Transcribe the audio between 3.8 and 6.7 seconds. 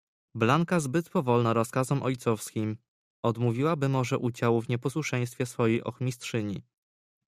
może udziału w nieposłuszeństwie swojej ochmistrzyni."